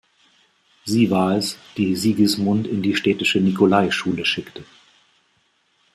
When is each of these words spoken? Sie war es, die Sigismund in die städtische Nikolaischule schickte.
Sie 0.83 1.11
war 1.11 1.37
es, 1.37 1.59
die 1.77 1.95
Sigismund 1.95 2.65
in 2.65 2.81
die 2.81 2.95
städtische 2.95 3.39
Nikolaischule 3.39 4.25
schickte. 4.25 4.65